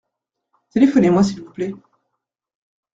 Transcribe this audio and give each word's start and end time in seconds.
Téléphonez-moi 0.71 1.21
s’il 1.21 1.43
vous 1.43 1.51
plait. 1.51 1.75